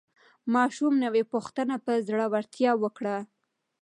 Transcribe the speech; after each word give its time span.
ماشوم 0.53 0.93
نوې 1.05 1.23
پوښتنه 1.33 1.75
په 1.85 1.91
زړورتیا 2.07 2.71
وکړه 2.83 3.15